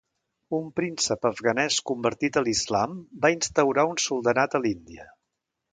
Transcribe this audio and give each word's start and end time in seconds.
Un 0.59 0.63
príncep 0.79 1.27
afganès 1.29 1.77
convertit 1.91 2.41
a 2.41 2.43
l'islam 2.49 2.99
va 3.27 3.33
instaurar 3.39 3.87
un 3.93 4.05
soldanat 4.09 4.57
a 4.61 4.65
l'Índia. 4.67 5.11